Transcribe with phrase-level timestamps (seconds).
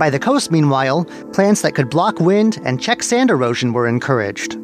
[0.00, 1.04] By the coast, meanwhile,
[1.34, 4.54] plants that could block wind and check sand erosion were encouraged.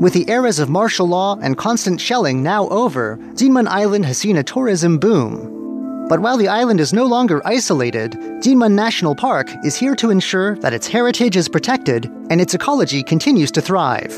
[0.00, 4.36] With the eras of martial law and constant shelling now over, Jinmen Island has seen
[4.36, 6.06] a tourism boom.
[6.08, 10.54] But while the island is no longer isolated, Jinmen National Park is here to ensure
[10.58, 14.16] that its heritage is protected and its ecology continues to thrive.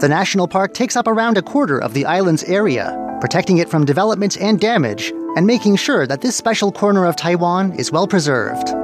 [0.00, 3.84] The national park takes up around a quarter of the island's area, protecting it from
[3.84, 8.74] development and damage, and making sure that this special corner of Taiwan is well preserved.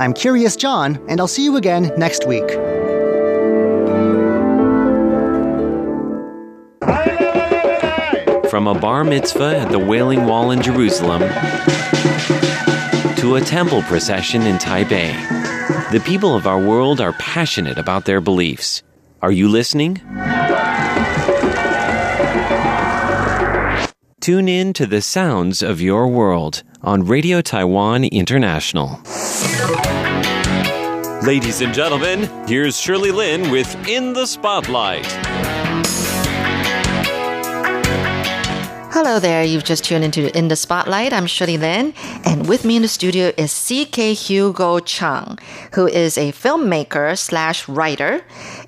[0.00, 2.50] I'm Curious John, and I'll see you again next week.
[8.48, 11.20] From a bar mitzvah at the Wailing Wall in Jerusalem
[13.16, 15.12] to a temple procession in Taipei,
[15.92, 18.82] the people of our world are passionate about their beliefs.
[19.20, 20.00] Are you listening?
[24.22, 29.00] Tune in to the sounds of your world on Radio Taiwan International.
[31.26, 35.06] Ladies and gentlemen, here's Shirley Lin with In the Spotlight.
[38.92, 41.12] Hello there, you've just tuned into In the Spotlight.
[41.12, 45.38] I'm Shirley Lin, and with me in the studio is CK Hugo Chung,
[45.74, 48.22] who is a filmmaker slash writer.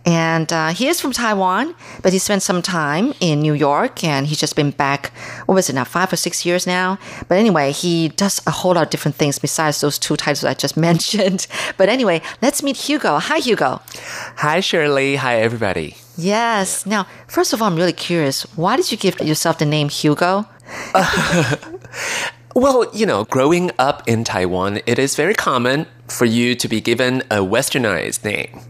[0.06, 4.28] And uh, he is from Taiwan, but he spent some time in New York, and
[4.28, 5.12] he's just been back,
[5.46, 6.98] what was it now, five or six years now?
[7.26, 10.54] But anyway, he does a whole lot of different things besides those two titles I
[10.54, 11.48] just mentioned.
[11.76, 13.18] But anyway, let's meet Hugo.
[13.18, 13.82] Hi, Hugo.
[14.36, 15.16] Hi, Shirley.
[15.16, 15.96] Hi, everybody.
[16.22, 16.86] Yes.
[16.86, 18.42] Now, first of all, I'm really curious.
[18.56, 20.46] Why did you give yourself the name Hugo?
[22.54, 26.82] Well, you know, growing up in Taiwan, it is very common for you to be
[26.82, 28.60] given a westernized name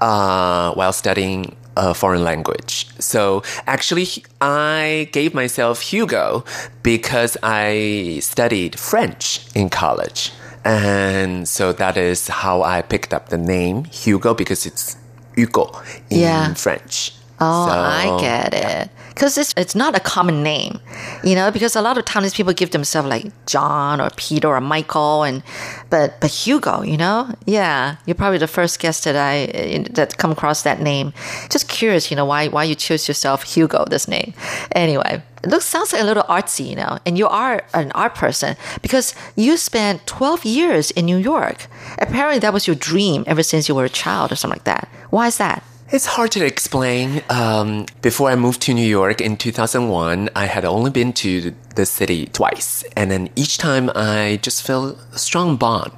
[0.00, 2.88] uh, while studying a foreign language.
[2.98, 4.06] So actually,
[4.40, 6.44] I gave myself Hugo
[6.82, 10.32] because I studied French in college.
[10.64, 14.96] And so that is how I picked up the name Hugo because it's
[15.38, 15.70] Hugo
[16.10, 16.54] in Yeah.
[16.54, 17.12] French.
[17.40, 18.90] Oh, So, I get it.
[19.18, 20.78] Because it's, it's not a common name,
[21.24, 24.60] you know, because a lot of times people give themselves like John or Peter or
[24.60, 25.42] Michael and,
[25.90, 27.34] but, but Hugo, you know?
[27.44, 27.96] Yeah.
[28.06, 31.12] You're probably the first guest that I, that come across that name.
[31.50, 34.34] Just curious, you know, why, why you choose yourself Hugo, this name.
[34.70, 35.20] Anyway.
[35.42, 38.56] It looks sounds like a little artsy, you know, and you are an art person
[38.82, 41.66] because you spent 12 years in New York.
[41.98, 44.88] Apparently, that was your dream ever since you were a child or something like that.
[45.10, 45.62] Why is that?
[45.90, 47.22] It's hard to explain.
[47.30, 51.86] Um, before I moved to New York in 2001, I had only been to the
[51.86, 52.84] city twice.
[52.94, 55.94] And then each time I just felt a strong bond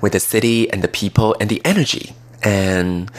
[0.00, 2.14] with the city and the people and the energy.
[2.44, 3.10] And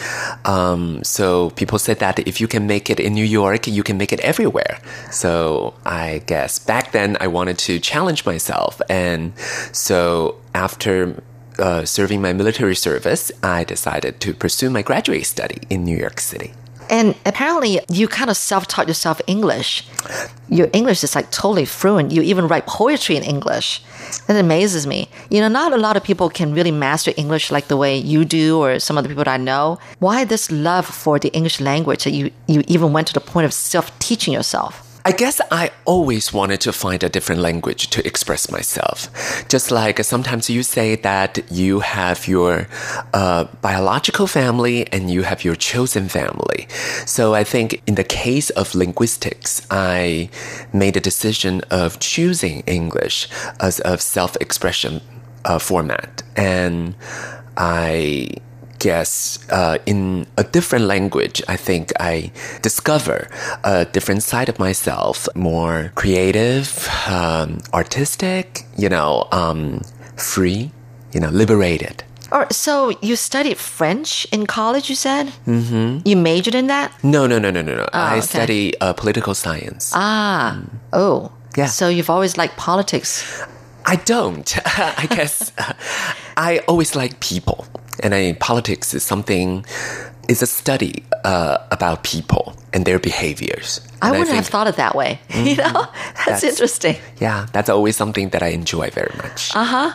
[0.46, 3.98] um, so people said that if you can make it in New York, you can
[3.98, 4.80] make it everywhere.
[5.12, 8.82] So I guess back then I wanted to challenge myself.
[8.90, 9.38] And
[9.74, 11.22] so after
[11.60, 16.20] uh, serving my military service, I decided to pursue my graduate study in New York
[16.20, 16.54] City.
[16.90, 19.88] And apparently, you kind of self taught yourself English.
[20.50, 22.12] Your English is like totally fluent.
[22.12, 23.82] You even write poetry in English.
[24.28, 25.10] That amazes me.
[25.30, 28.24] You know, not a lot of people can really master English like the way you
[28.24, 29.80] do or some of the people that I know.
[30.00, 33.46] Why this love for the English language that you, you even went to the point
[33.46, 34.85] of self teaching yourself?
[35.08, 39.08] I guess I always wanted to find a different language to express myself.
[39.48, 42.68] Just like sometimes you say that you have your
[43.14, 46.68] uh, biological family and you have your chosen family.
[47.06, 50.32] So I think in the case of linguistics, I
[50.74, 53.30] made a decision of choosing English
[53.60, 55.02] as a self expression
[55.46, 56.24] uh, format.
[56.36, 56.96] And
[57.58, 58.30] I
[58.86, 62.32] guess uh, in a different language, I think I
[62.62, 63.28] discover
[63.64, 66.68] a different side of myself, more creative,
[67.10, 69.82] um, artistic, you know, um,
[70.18, 70.72] free,
[71.14, 72.04] you know, liberated.
[72.32, 75.34] Or so you studied French in college, you said?
[75.48, 76.08] Mm-hmm.
[76.08, 76.92] You majored in that?
[77.04, 77.88] No, no, no, no, no, no.
[77.92, 78.22] I okay.
[78.22, 79.94] study uh, political science.
[79.96, 80.62] Ah,
[80.94, 81.32] oh.
[81.58, 81.68] Yeah.
[81.68, 83.24] So you've always liked politics.
[83.86, 84.48] I don't.
[84.66, 85.52] I guess
[86.38, 87.66] I always like people,
[88.04, 89.66] and I, mean, politics is something.
[90.28, 93.80] Is a study uh, about people and their behaviors.
[94.02, 95.20] I And wouldn't have think- thought it that way.
[95.36, 96.96] You know, that's, That's- interesting.
[97.22, 99.52] Yeah, that's always something that I enjoy very much.
[99.56, 99.92] Uh huh.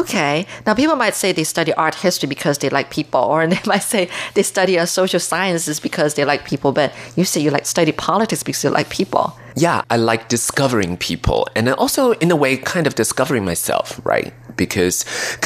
[0.00, 0.46] Okay.
[0.66, 3.82] Now, people might say they study art history because they like people, or they might
[3.82, 6.70] say they study social sciences because they like people.
[6.70, 9.36] But you say you like study politics because you like people.
[9.56, 14.32] yeah, I like discovering people and also, in a way, kind of discovering myself, right?
[14.66, 14.96] Because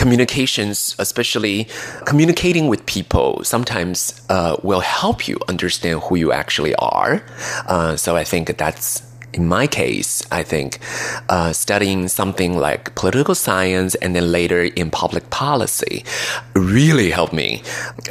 [0.03, 1.57] communications, especially
[2.05, 3.97] communicating with people, sometimes
[4.29, 7.13] uh, will help you understand who you actually are.
[7.67, 8.89] Uh, so I think that's
[9.37, 10.79] in my case, I think
[11.29, 16.05] uh, studying something like political science and then later in public policy
[16.55, 17.63] really helped me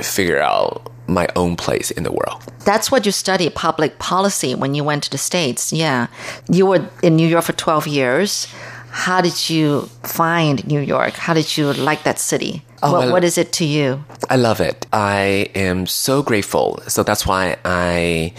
[0.02, 2.42] figure out my own place in the world.
[2.66, 5.74] That's what you studied, public policy, when you went to the States.
[5.74, 6.08] Yeah.
[6.50, 8.48] You were in New York for 12 years.
[8.96, 11.14] How did you find New York?
[11.16, 12.64] How did you like that city?
[12.82, 14.06] Oh, what, what is it to you?
[14.30, 14.88] I love it.
[14.94, 16.80] I am so grateful.
[16.88, 18.34] So that's why I.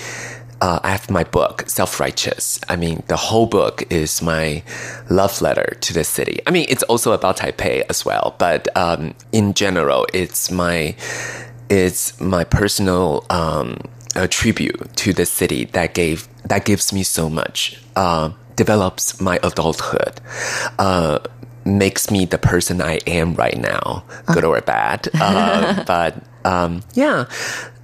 [0.63, 2.59] Uh, I have my book, Self Righteous.
[2.71, 4.63] I mean, the whole book is my
[5.11, 6.41] love letter to the city.
[6.47, 10.97] I mean, it's also about Taipei as well, but um, in general, it's my
[11.69, 13.77] it's my personal um,
[14.31, 20.21] tribute to the city that gave that gives me so much, uh, develops my adulthood,
[20.79, 21.19] uh,
[21.65, 25.09] makes me the person I am right now, good or bad.
[25.15, 27.27] Uh, but um, yeah,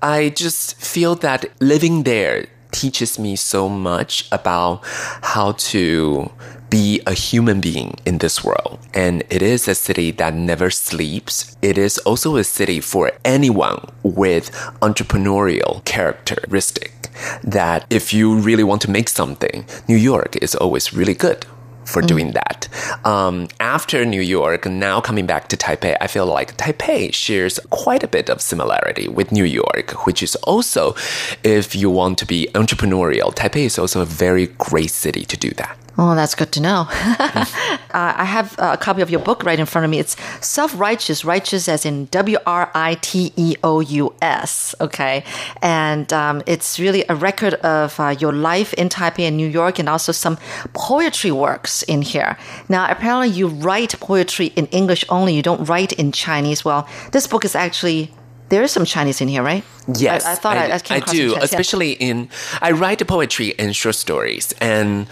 [0.03, 4.81] I just feel that living there teaches me so much about
[5.23, 6.31] how to
[6.71, 8.79] be a human being in this world.
[8.95, 11.55] And it is a city that never sleeps.
[11.61, 17.02] It is also a city for anyone with entrepreneurial characteristic
[17.43, 21.47] that if you really want to make something, New York is always really good
[21.85, 22.69] for doing that.
[23.05, 28.03] Um, after New York, now coming back to Taipei, I feel like Taipei shares quite
[28.03, 30.95] a bit of similarity with New York, which is also,
[31.43, 35.51] if you want to be entrepreneurial, Taipei is also a very great city to do
[35.51, 35.77] that.
[35.99, 36.87] Oh, that's good to know.
[36.91, 37.45] uh,
[37.93, 39.99] I have a copy of your book right in front of me.
[39.99, 44.75] It's Self Righteous, righteous as in W R I T E O U S.
[44.81, 45.23] Okay.
[45.61, 49.79] And um, it's really a record of uh, your life in Taipei and New York
[49.79, 50.39] and also some
[50.73, 52.39] poetry works in here.
[52.71, 56.65] Now, apparently, you write poetry in English only, you don't write in Chinese.
[56.65, 58.13] Well, this book is actually.
[58.53, 59.65] There is some Chinese in here, right?
[59.97, 61.05] Yes, I, I thought I, I, some do.
[61.07, 61.39] Chinese, yeah.
[61.41, 62.29] Especially in,
[62.61, 65.07] I write poetry and short stories, and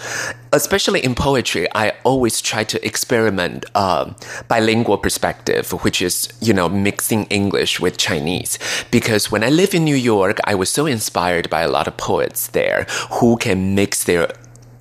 [0.52, 4.14] especially in poetry, I always try to experiment um,
[4.48, 8.58] bilingual perspective, which is you know mixing English with Chinese.
[8.90, 11.96] Because when I live in New York, I was so inspired by a lot of
[11.96, 12.84] poets there
[13.20, 14.28] who can mix their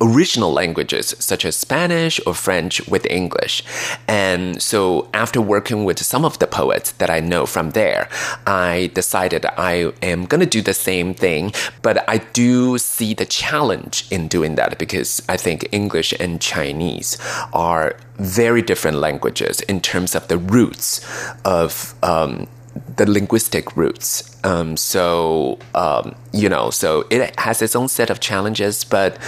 [0.00, 3.62] original languages such as Spanish or French with English.
[4.08, 8.08] And so after working with some of the poets that I know from there,
[8.46, 11.52] I decided I am going to do the same thing,
[11.82, 17.18] but I do see the challenge in doing that because I think English and Chinese
[17.52, 21.00] are very different languages in terms of the roots
[21.44, 22.46] of um,
[22.96, 24.36] the linguistic roots.
[24.44, 29.18] Um, so, um, you know, so it has its own set of challenges, but,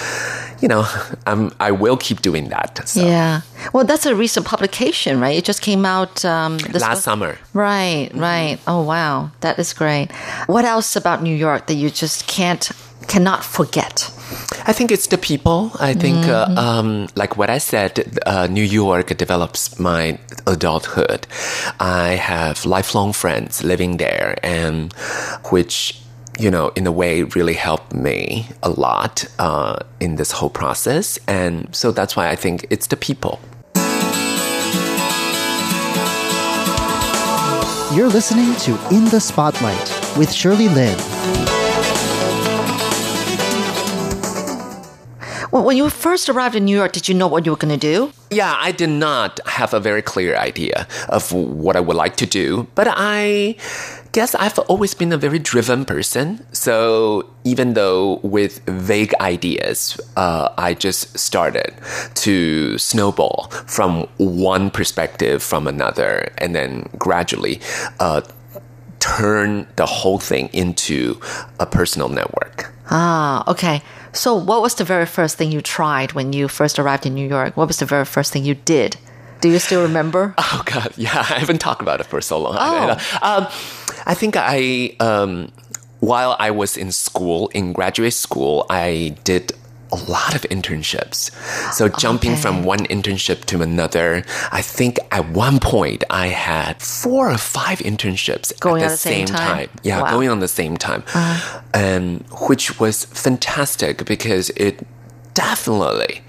[0.61, 0.87] you know,
[1.27, 2.89] um, I will keep doing that.
[2.89, 3.05] So.
[3.05, 3.43] Yeah.
[3.73, 5.37] Well, that's a recent publication, right?
[5.37, 7.39] It just came out um, Last was- summer.
[7.53, 8.59] Right, right.
[8.67, 9.31] Oh, wow.
[9.41, 10.11] That is great.
[10.47, 12.71] What else about New York that you just can't,
[13.09, 14.11] cannot forget?
[14.67, 15.73] I think it's the people.
[15.81, 21.27] I think, uh, um, like what I said, uh, New York develops my adulthood.
[21.81, 24.93] I have lifelong friends living there, and
[25.51, 25.99] which
[26.39, 31.19] you know, in a way, really helped me a lot uh, in this whole process.
[31.29, 33.39] And so that's why I think it's the people.
[37.95, 40.99] You're listening to In the Spotlight with Shirley Lin.
[45.61, 47.87] When you first arrived in New York, did you know what you were going to
[47.95, 48.11] do?
[48.31, 52.27] Yeah, I did not have a very clear idea of what I would like to
[52.27, 53.57] do, but I
[54.13, 56.45] guess I've always been a very driven person.
[56.53, 61.75] So even though with vague ideas, uh, I just started
[62.15, 67.61] to snowball from one perspective from another, and then gradually
[68.01, 68.23] uh,
[69.01, 71.21] turn the whole thing into
[71.61, 72.73] a personal network.
[72.91, 73.83] Ah, okay.
[74.13, 77.27] So, what was the very first thing you tried when you first arrived in New
[77.27, 77.57] York?
[77.57, 78.97] What was the very first thing you did?
[79.41, 80.35] Do you still remember?
[80.55, 82.57] Oh God, yeah, I haven't talked about it for so long.
[82.59, 82.91] Oh.
[83.23, 83.47] Um,
[84.07, 85.51] I think I, um,
[86.01, 89.53] while I was in school, in graduate school, I did
[89.93, 91.31] a lot of internships.
[91.75, 92.41] So jumping Okay.
[92.41, 97.79] from one internship to another, I think at one point I had four or five
[97.81, 99.39] internships Going at the, the same time?
[99.69, 99.69] time.
[99.83, 100.11] Yeah, Wow.
[100.13, 101.05] going on the same time,
[101.75, 104.87] and which was fantastic because it
[105.35, 106.23] definitely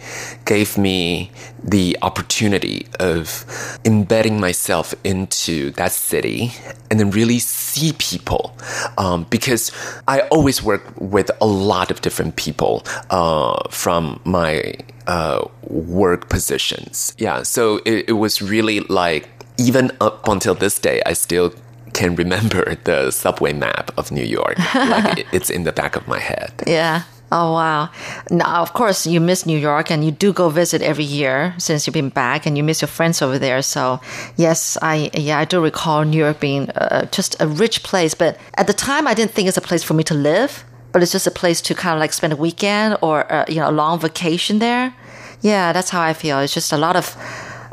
[0.46, 1.32] gave me
[1.64, 3.46] the opportunity of
[3.86, 6.52] embedding myself into that city
[6.90, 8.56] and then really see people
[8.98, 9.72] um, because
[10.08, 14.76] I always work with a lot of different people uh, from my
[15.08, 17.14] uh, work positions.
[17.18, 21.54] Yeah, so it, it was really like even up until this day, I still
[21.94, 24.58] can remember the subway map of New York.
[24.76, 26.52] like it, it's in the back of my head.
[26.66, 27.04] Yeah.
[27.36, 27.90] Oh wow!
[28.30, 31.88] Now, of course, you miss New York, and you do go visit every year since
[31.88, 33.64] you've been back, and you miss your friends over there.
[33.64, 34.00] So,
[34.38, 38.14] yes, I yeah, I do recall New York being uh, just a rich place.
[38.14, 41.02] But at the time, I didn't think it's a place for me to live, but
[41.02, 43.68] it's just a place to kind of like spend a weekend or uh, you know
[43.68, 44.94] a long vacation there.
[45.42, 46.38] Yeah, that's how I feel.
[46.40, 47.18] It's just a lot of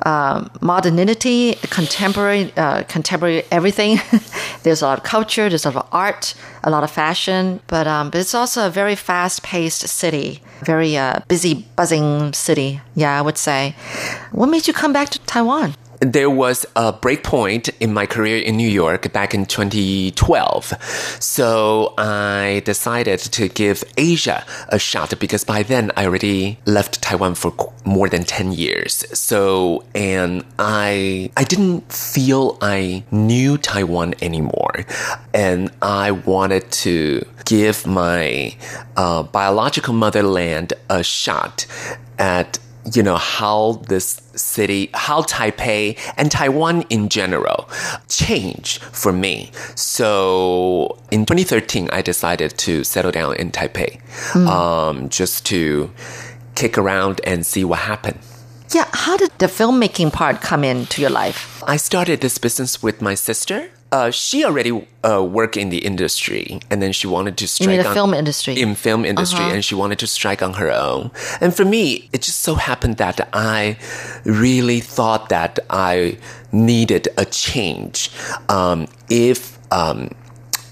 [0.06, 3.98] um, modernity, contemporary, uh, contemporary everything.
[4.62, 7.86] there's a lot of culture, there's a lot of art, a lot of fashion, but
[7.86, 12.80] um, but it's also a very fast-paced city, very uh, busy, buzzing city.
[12.94, 13.74] Yeah, I would say.
[14.32, 15.74] What made you come back to Taiwan?
[16.00, 20.72] There was a breakpoint in my career in New York back in 2012.
[21.20, 27.34] So I decided to give Asia a shot because by then I already left Taiwan
[27.34, 27.52] for
[27.84, 29.04] more than 10 years.
[29.18, 34.86] So, and I, I didn't feel I knew Taiwan anymore.
[35.34, 38.56] And I wanted to give my
[38.96, 41.66] uh, biological motherland a shot
[42.18, 42.58] at
[42.92, 47.68] you know, how this city, how Taipei and Taiwan in general
[48.08, 49.50] changed for me.
[49.74, 54.00] So in 2013, I decided to settle down in Taipei,
[54.32, 54.46] mm.
[54.46, 55.90] um, just to
[56.54, 58.18] kick around and see what happened.
[58.72, 61.62] Yeah, how did the filmmaking part come into your life?
[61.66, 66.60] I started this business with my sister uh, she already uh, worked in the industry,
[66.70, 68.60] and then she wanted to strike in the on, film industry.
[68.60, 69.54] In film industry, uh-huh.
[69.54, 71.10] and she wanted to strike on her own.
[71.40, 73.78] And for me, it just so happened that I
[74.24, 76.18] really thought that I
[76.52, 78.10] needed a change.
[78.48, 80.10] Um, if um,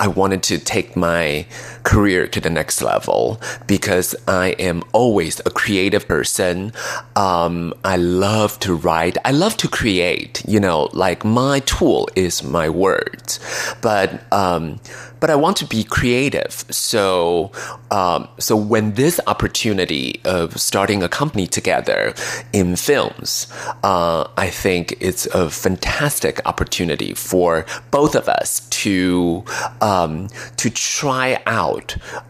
[0.01, 1.47] I wanted to take my
[1.89, 6.73] career to the next level because I am always a creative person.
[7.17, 9.17] Um, I love to write.
[9.25, 10.43] I love to create.
[10.47, 13.41] You know, like my tool is my words,
[13.81, 14.81] but um,
[15.21, 16.65] but I want to be creative.
[16.71, 17.53] So,
[17.91, 22.15] um, so when this opportunity of starting a company together
[22.53, 23.47] in films,
[23.83, 29.45] uh, I think it's a fantastic opportunity for both of us to
[29.81, 31.78] um, to try out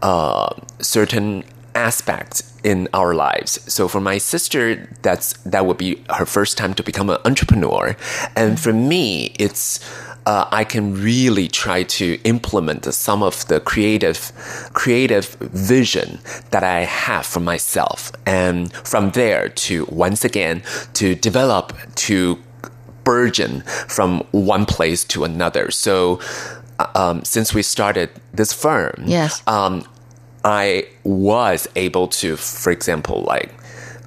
[0.01, 1.43] uh, certain
[1.75, 3.59] aspects in our lives.
[3.71, 7.95] So for my sister, that's that would be her first time to become an entrepreneur,
[8.35, 9.79] and for me, it's
[10.25, 14.31] uh, I can really try to implement some of the creative,
[14.73, 16.19] creative vision
[16.51, 20.61] that I have for myself, and from there to once again
[20.93, 21.73] to develop
[22.07, 22.37] to
[23.03, 25.71] burgeon from one place to another.
[25.71, 26.19] So,
[26.95, 29.83] um, since we started this firm, yes, um,
[30.43, 33.53] I was able to, for example, like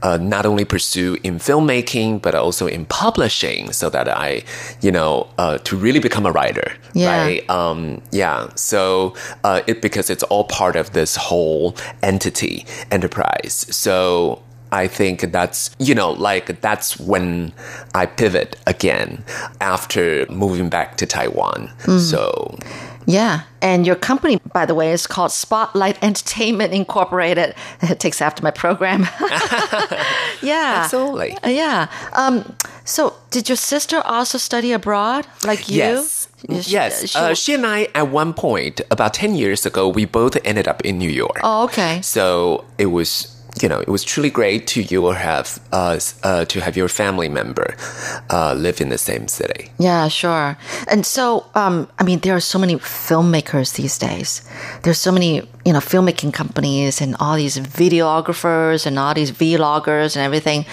[0.03, 4.43] uh, not only pursue in filmmaking but also in publishing, so that I,
[4.81, 6.73] you know, uh, to really become a writer.
[6.95, 7.23] Yeah.
[7.23, 7.51] Right.
[7.51, 8.49] Um, yeah.
[8.55, 9.15] So
[9.45, 13.67] uh, it because it's all part of this whole entity enterprise.
[13.71, 17.53] So I think that's, you know, like that's when
[17.95, 19.25] I pivot again
[19.61, 21.71] after moving back to Taiwan.
[21.85, 22.01] Mm.
[22.01, 22.59] So
[23.07, 23.43] yeah.
[23.61, 27.55] And your company, by the way, is called Spotlight Entertainment Incorporated.
[27.83, 29.09] It takes after my program.
[30.41, 30.83] yeah.
[30.85, 31.37] Absolutely.
[31.45, 31.89] Yeah.
[32.13, 35.79] Um, so, did your sister also study abroad like you?
[35.79, 36.29] Yes.
[36.49, 37.11] Yes.
[37.11, 40.69] She, uh, she and I, at one point, about 10 years ago, we both ended
[40.69, 41.41] up in New York.
[41.43, 42.01] Oh, okay.
[42.03, 46.61] So, it was you know, it was truly great to you have uh, uh, to
[46.61, 47.77] have your family member
[48.31, 49.71] uh, live in the same city.
[49.79, 50.57] Yeah, sure.
[50.89, 54.43] And so, um, I mean, there are so many filmmakers these days.
[54.83, 60.17] There's so many, you know, filmmaking companies and all these videographers and all these vloggers
[60.17, 60.65] and everything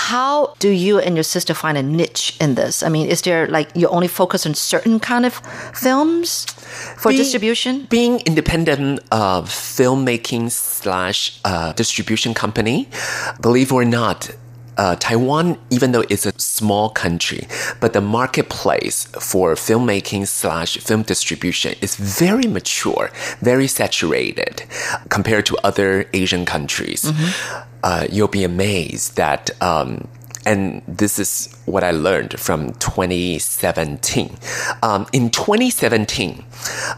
[0.00, 2.82] how do you and your sister find a niche in this?
[2.82, 5.34] I mean, is there like you only focus on certain kind of
[5.74, 6.46] films
[6.96, 7.86] for distribution?
[7.90, 12.88] Being independent of filmmaking slash uh, distribution company,
[13.42, 14.30] believe it or not,
[14.78, 17.46] uh, Taiwan, even though it's a small country,
[17.80, 24.64] but the marketplace for filmmaking slash film distribution is very mature, very saturated
[25.10, 27.02] compared to other Asian countries.
[27.02, 27.69] Mm-hmm.
[27.82, 29.50] Uh, you'll be amazed that.
[29.62, 30.08] Um,
[30.46, 34.38] and this is what I learned from 2017.
[34.82, 36.44] Um, in 2017,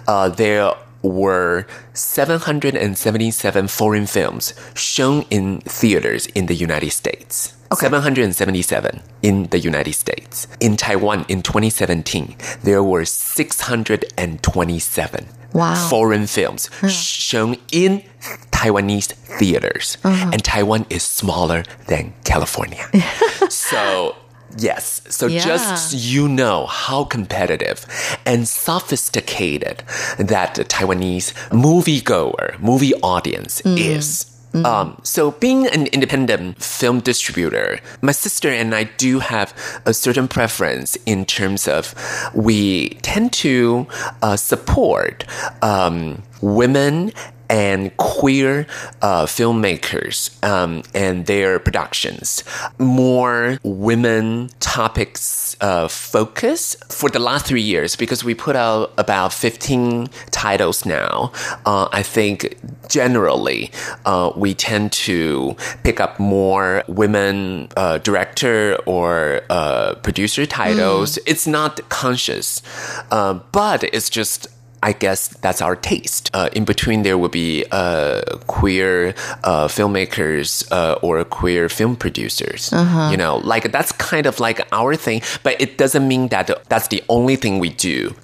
[0.07, 7.55] uh, there were 777 foreign films shown in theaters in the United States.
[7.73, 7.87] Okay.
[7.87, 10.47] 777 in the United States.
[10.61, 15.89] In Taiwan in 2017, there were 627 wow.
[15.89, 18.03] foreign films shown in
[18.51, 19.99] Taiwanese theaters.
[20.05, 20.31] Uh-huh.
[20.33, 22.85] And Taiwan is smaller than California.
[23.49, 24.17] so
[24.59, 25.01] Yes.
[25.09, 25.41] So Yeah.
[25.45, 27.87] just so you know how competitive
[28.27, 29.83] and sophisticated
[30.19, 34.27] that the Taiwanese moviegoer, movie audience is.
[34.55, 39.55] Um, so being an independent film distributor, my sister and I do have
[39.87, 41.95] a certain preference in terms of
[42.35, 43.87] we tend to
[44.21, 45.25] uh, support
[45.63, 47.13] um, women
[47.53, 48.67] and queer
[49.03, 52.43] uh, filmmakers um, and their productions.
[52.79, 59.35] More women topics uh, focus for the last three years because we put out about
[59.35, 61.31] 15 titles now.
[61.67, 62.57] Uh, I think
[62.89, 63.71] generally
[64.07, 65.55] uh, we tend to
[65.85, 71.19] pick up more women uh, director or uh, producer titles.
[71.27, 72.63] It's not conscious,
[73.11, 74.49] uh, but it's just
[74.83, 76.31] I guess that's our taste.
[76.35, 82.71] Uh, in between, there will be uh, queer uh, filmmakers uh, or queer film producers.
[83.11, 86.89] You know, like that's kind of like our thing, but it doesn't mean that that's
[86.89, 88.15] the only thing we do.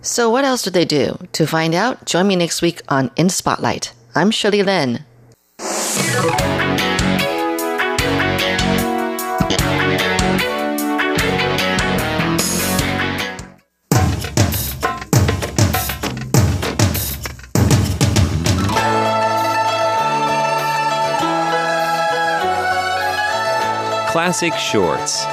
[0.00, 1.18] So, what else do they do?
[1.32, 3.92] To find out, join me next week on In Spotlight.
[4.14, 5.04] I'm Shirley Lin.
[24.16, 25.26] Classic Shorts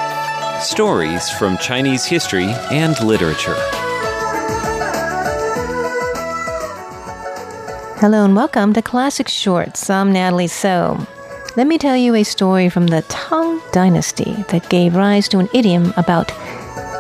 [0.61, 3.55] Stories from Chinese history and literature.
[8.01, 9.89] Hello and welcome to Classic Shorts.
[9.89, 10.99] I'm Natalie So.
[11.55, 15.47] Let me tell you a story from the Tang Dynasty that gave rise to an
[15.53, 16.33] idiom about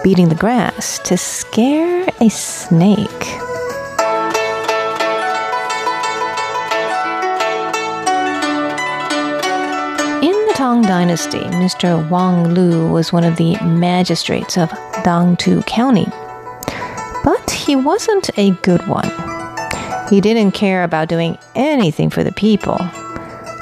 [0.05, 3.42] beating the grass to scare a snake.
[10.73, 12.09] Tang Dynasty, Mr.
[12.09, 14.71] Wang Lu was one of the magistrates of
[15.05, 16.07] Dangtu County.
[17.23, 19.07] But he wasn't a good one.
[20.09, 22.79] He didn't care about doing anything for the people.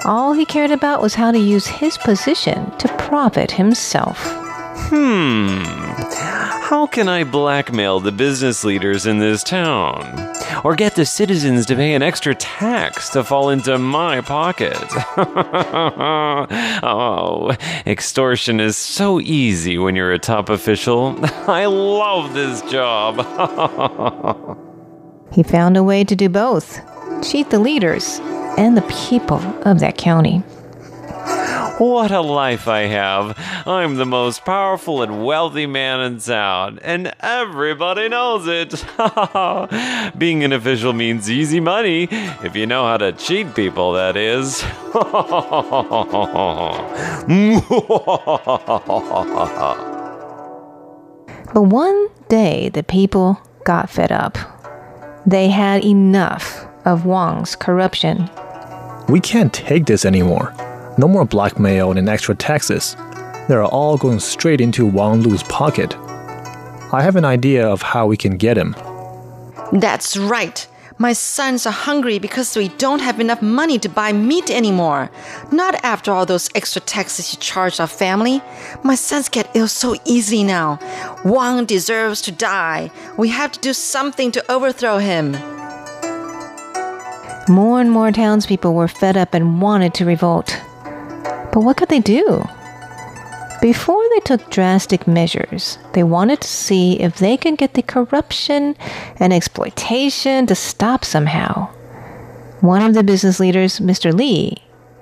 [0.06, 4.18] All he cared about was how to use his position to profit himself.
[4.88, 5.64] Hmm.
[6.72, 10.34] How can I blackmail the business leaders in this town?
[10.64, 14.78] Or get the citizens to pay an extra tax to fall into my pocket?
[16.82, 17.54] oh,
[17.86, 21.14] extortion is so easy when you're a top official.
[21.46, 23.18] I love this job.
[25.34, 26.80] He found a way to do both
[27.22, 28.20] cheat the leaders
[28.58, 30.42] and the people of that county.
[31.82, 33.36] What a life I have.
[33.66, 38.86] I'm the most powerful and wealthy man in town, and everybody knows it.
[40.16, 42.08] Being an official means easy money,
[42.44, 44.64] if you know how to cheat people, that is.
[51.54, 54.38] But one day the people got fed up.
[55.26, 58.30] They had enough of Wang's corruption.
[59.10, 60.56] We can't take this anymore.
[61.02, 62.96] No more blackmail and extra taxes.
[63.48, 65.96] They're all going straight into Wang Lu's pocket.
[66.94, 68.76] I have an idea of how we can get him.
[69.74, 70.68] That's right.
[71.00, 75.10] My sons are hungry because we don't have enough money to buy meat anymore.
[75.52, 78.40] Not after all those extra taxes you charge our family.
[78.84, 80.78] My sons get ill so easily now.
[81.26, 82.92] Wang deserves to die.
[83.18, 85.32] We have to do something to overthrow him.
[87.50, 90.62] More and more townspeople were fed up and wanted to revolt.
[91.52, 92.44] But what could they do?
[93.62, 98.76] Before they took drastic measures, they wanted to see if they could get the corruption
[99.18, 101.68] and exploitation to stop somehow.
[102.62, 104.14] One of the business leaders, Mr.
[104.14, 104.58] Lee,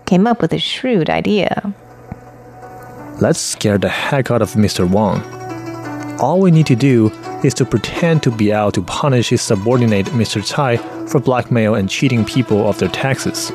[0.05, 1.73] came up with a shrewd idea.
[3.21, 4.89] Let's scare the heck out of Mr.
[4.89, 5.21] Wang.
[6.19, 7.11] All we need to do
[7.43, 10.43] is to pretend to be out to punish his subordinate Mr.
[10.43, 10.75] Tsai
[11.07, 13.51] for blackmail and cheating people of their taxes.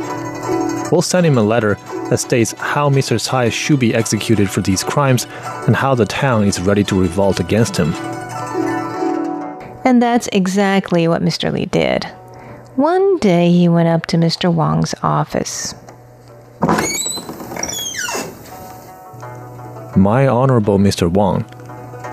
[0.91, 1.77] We'll send him a letter
[2.11, 3.21] that states how Mr.
[3.21, 5.27] Tsai should be executed for these crimes
[5.67, 7.93] and how the town is ready to revolt against him.
[9.85, 11.53] And that's exactly what Mr.
[11.53, 12.05] Lee did.
[12.77, 14.53] One day he went up to Mr.
[14.53, 15.75] Wang's office.
[19.97, 21.09] My Honorable Mr.
[21.09, 21.45] Wang,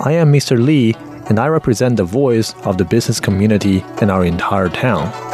[0.06, 0.63] I am Mr.
[0.63, 0.95] Lee
[1.30, 5.30] and I represent the voice of the business community in our entire town.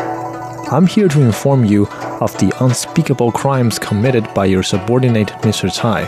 [0.69, 1.87] I'm here to inform you
[2.19, 5.71] of the unspeakable crimes committed by your subordinate Mr.
[5.71, 6.03] Tsai.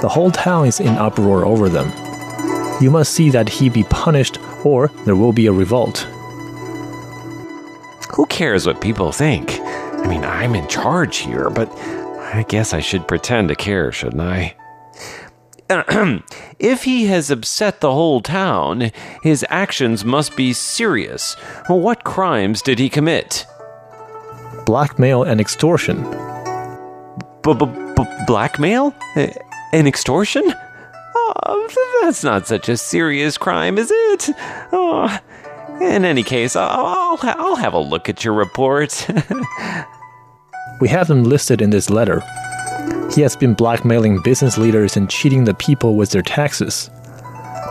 [0.00, 1.92] The whole town is in uproar over them.
[2.80, 5.98] You must see that he be punished or there will be a revolt.
[8.14, 9.60] Who cares what people think?
[9.60, 14.22] I mean, I'm in charge here, but I guess I should pretend to care, shouldn't
[14.22, 14.56] I?
[16.58, 21.34] if he has upset the whole town, his actions must be serious.
[21.66, 23.44] What crimes did he commit?
[24.68, 26.02] Blackmail and extortion.
[27.42, 28.94] B- b- b- blackmail?
[29.72, 30.44] And extortion?
[31.16, 34.28] Oh, that's not such a serious crime, is it?
[34.70, 35.18] Oh,
[35.80, 39.06] in any case, I'll, I'll, I'll have a look at your report.
[40.82, 42.20] We have him listed in this letter.
[43.14, 46.90] He has been blackmailing business leaders and cheating the people with their taxes.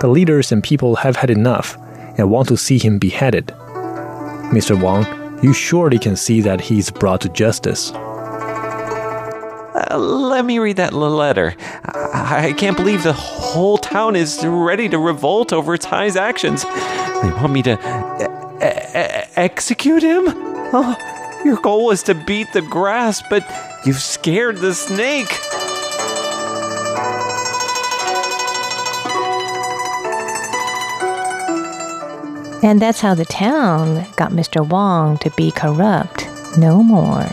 [0.02, 1.78] The leaders and people have had enough
[2.18, 3.48] and want to see him beheaded.
[4.52, 4.82] Mr.
[4.82, 5.06] Wang,
[5.42, 7.92] you surely can see that he's brought to justice.
[9.80, 11.56] Uh, let me read that letter.
[11.86, 16.64] I-, I can't believe the whole town is ready to revolt over Tsai's actions.
[16.64, 20.24] They want me to e- e- execute him?
[20.74, 20.96] Oh,
[21.46, 23.44] your goal was to beat the grass, but
[23.86, 25.30] you've scared the snake.
[32.64, 34.68] And that's how the town got Mr.
[34.68, 37.30] Wang to be corrupt no more.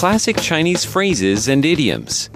[0.00, 2.28] Classic Chinese phrases and idioms.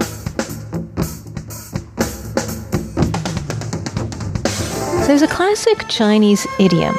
[5.06, 6.96] There's a classic Chinese idiom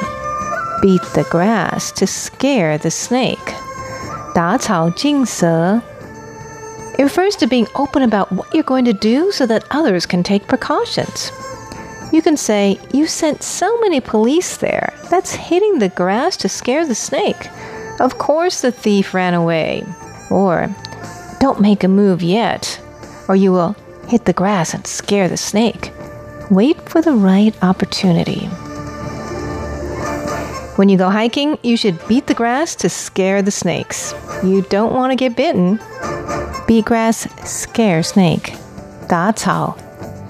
[0.82, 3.54] beat the grass to scare the snake.
[4.34, 5.82] 打草惊蛇.
[6.98, 10.22] It refers to being open about what you're going to do so that others can
[10.22, 11.32] take precautions.
[12.12, 14.92] You can say, You sent so many police there.
[15.10, 17.48] That's hitting the grass to scare the snake.
[18.00, 19.84] Of course, the thief ran away.
[20.30, 20.74] Or,
[21.40, 22.80] Don't make a move yet,
[23.28, 23.74] or you will
[24.08, 25.92] hit the grass and scare the snake.
[26.50, 28.46] Wait for the right opportunity.
[30.76, 34.14] When you go hiking, you should beat the grass to scare the snakes.
[34.42, 35.78] You don't want to get bitten.
[36.66, 38.54] Beat grass, scare snake.
[39.08, 39.76] 打草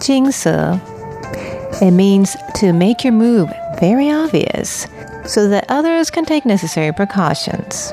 [0.01, 0.81] 惊蛇.
[1.81, 3.49] It means to make your move
[3.81, 4.87] very obvious
[5.25, 7.93] so that others can take necessary precautions.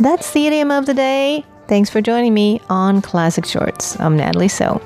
[0.00, 1.44] That's the idiom of the day.
[1.68, 3.98] Thanks for joining me on Classic Shorts.
[3.98, 4.80] I'm Natalie So.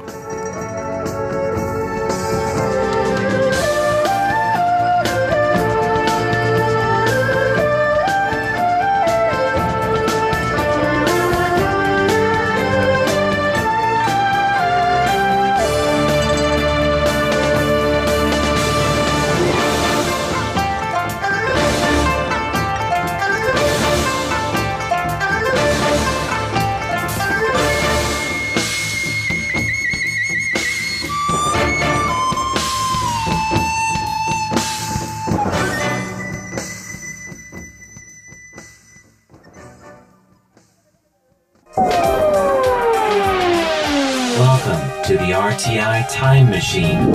[46.70, 47.12] Machine.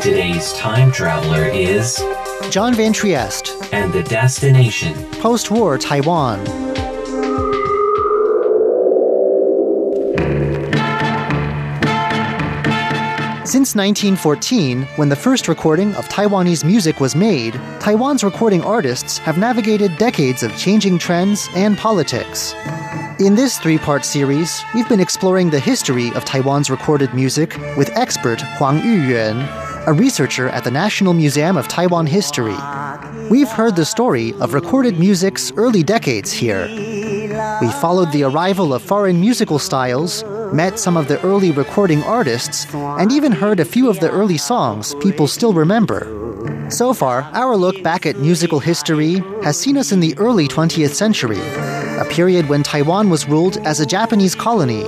[0.00, 2.02] Today's time traveler is,
[2.50, 4.92] John Van Trieste, and the destination.
[5.20, 6.61] post war Taiwan.
[13.52, 19.36] Since 1914, when the first recording of Taiwanese music was made, Taiwan's recording artists have
[19.36, 22.54] navigated decades of changing trends and politics.
[23.20, 27.94] In this three part series, we've been exploring the history of Taiwan's recorded music with
[27.94, 32.56] expert Huang Yuyuan, a researcher at the National Museum of Taiwan History.
[33.28, 36.68] We've heard the story of recorded music's early decades here.
[37.60, 42.66] We followed the arrival of foreign musical styles, met some of the early recording artists,
[42.74, 46.68] and even heard a few of the early songs people still remember.
[46.70, 50.94] So far, our look back at musical history has seen us in the early 20th
[50.94, 54.82] century, a period when Taiwan was ruled as a Japanese colony.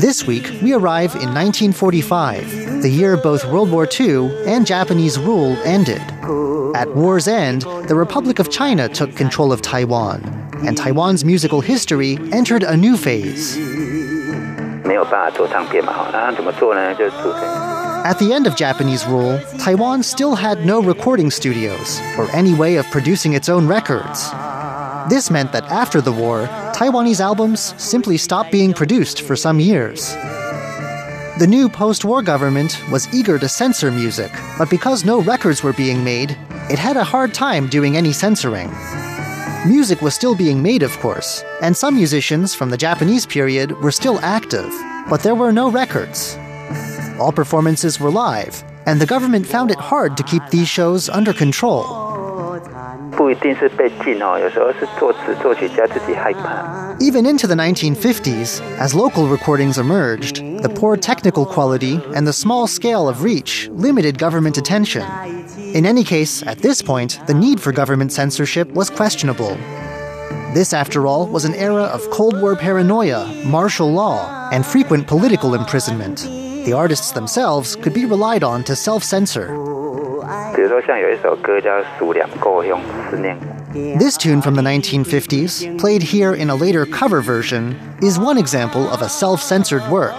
[0.00, 5.56] This week, we arrive in 1945, the year both World War II and Japanese rule
[5.64, 6.00] ended.
[6.74, 10.22] At war's end, the Republic of China took control of Taiwan,
[10.66, 13.56] and Taiwan's musical history entered a new phase.
[14.89, 16.93] 没有办法做唱片嘛，哈，那怎么做呢？
[16.95, 17.41] 就组成
[18.05, 22.77] At the end of Japanese rule, Taiwan still had no recording studios or any way
[22.77, 24.31] of producing its own records.
[25.09, 30.15] This meant that after the war, Taiwanese albums simply stopped being produced for some years.
[31.39, 35.73] The new post war government was eager to censor music, but because no records were
[35.73, 36.37] being made,
[36.69, 38.69] it had a hard time doing any censoring.
[39.66, 43.92] Music was still being made, of course, and some musicians from the Japanese period were
[43.92, 44.72] still active,
[45.10, 46.38] but there were no records.
[47.18, 51.34] All performances were live, and the government found it hard to keep these shows under
[51.34, 51.84] control.
[57.02, 62.66] Even into the 1950s, as local recordings emerged, the poor technical quality and the small
[62.66, 65.02] scale of reach limited government attention.
[65.74, 69.54] In any case, at this point, the need for government censorship was questionable.
[70.52, 75.54] This, after all, was an era of Cold War paranoia, martial law, and frequent political
[75.54, 76.24] imprisonment.
[76.64, 79.46] The artists themselves could be relied on to self censor.
[83.72, 88.88] This tune from the 1950s, played here in a later cover version, is one example
[88.90, 90.16] of a self censored work.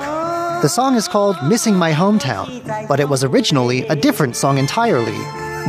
[0.63, 5.17] The song is called Missing My Hometown, but it was originally a different song entirely,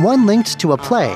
[0.02, 1.08] one linked to a play.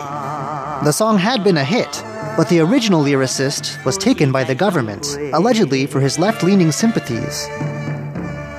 [0.85, 2.04] The song had been a hit,
[2.37, 7.48] but the original lyricist was taken by the government, allegedly for his left leaning sympathies.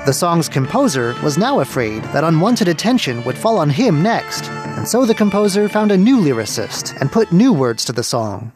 [0.05, 4.87] The song's composer was now afraid that unwanted attention would fall on him next, and
[4.87, 8.51] so the composer found a new lyricist and put new words to the song.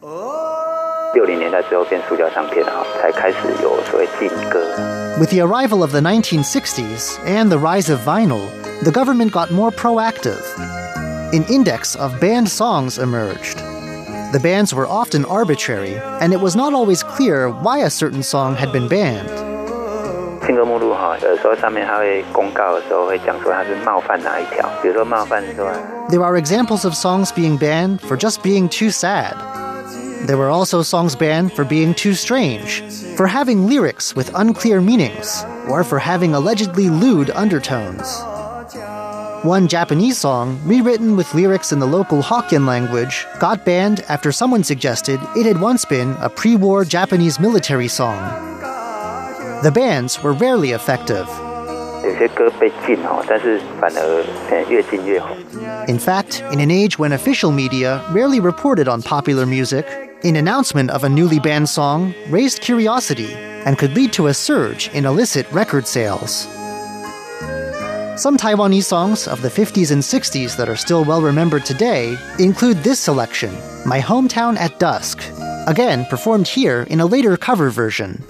[1.14, 5.01] 六零年代之后变塑胶唱片哈，才开始有所谓禁歌。
[5.18, 8.48] With the arrival of the 1960s and the rise of vinyl,
[8.84, 10.42] the government got more proactive.
[11.32, 13.58] An index of banned songs emerged.
[14.32, 18.54] The bans were often arbitrary, and it was not always clear why a certain song
[18.54, 19.28] had been banned.
[20.46, 25.66] 新歌目录哈，有时候上面它会公告的时候会讲说它是冒犯哪一条，比如说冒犯说
[26.08, 29.34] There are examples of songs being banned for just being too sad.
[30.25, 32.81] there were also songs banned for being too strange,
[33.17, 38.21] for having lyrics with unclear meanings, or for having allegedly lewd undertones.
[39.43, 44.63] One Japanese song, rewritten with lyrics in the local Hokkien language, got banned after someone
[44.63, 48.17] suggested it had once been a pre war Japanese military song.
[49.61, 51.27] The bans were rarely effective,
[55.87, 60.89] in fact, in an age when official media rarely reported on popular music, an announcement
[60.89, 63.33] of a newly banned song raised curiosity
[63.65, 66.47] and could lead to a surge in illicit record sales.
[68.15, 72.77] Some Taiwanese songs of the 50s and 60s that are still well remembered today include
[72.77, 73.53] this selection,
[73.85, 75.19] My Hometown at Dusk,
[75.67, 78.23] again performed here in a later cover version.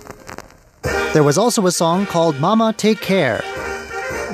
[1.14, 3.44] There was also a song called Mama Take Care.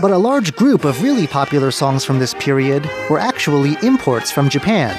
[0.01, 4.47] But a large group of really popular songs from this period were actually imports from
[4.47, 4.95] Japan.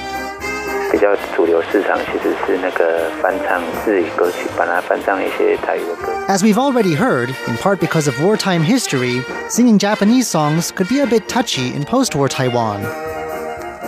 [0.91, 1.15] 比较
[1.72, 6.12] 市场其实是那个翻唱日语歌曲，把它翻唱一些台语的歌。
[6.28, 11.02] As we've already heard, in part because of wartime history, singing Japanese songs could be
[11.02, 12.82] a bit touchy in post war Taiwan.